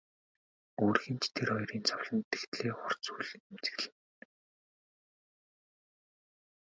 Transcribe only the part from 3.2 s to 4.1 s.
эмзэглэнэ.